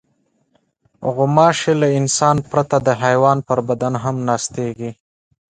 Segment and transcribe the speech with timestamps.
[1.15, 4.91] غوماشې له انسان پرته د حیوان پر بدن هم ناستېږي.